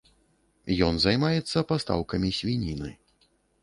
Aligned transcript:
Ён 0.87 0.95
займаецца 1.05 1.65
пастаўкамі 1.75 2.37
свініны. 2.43 2.91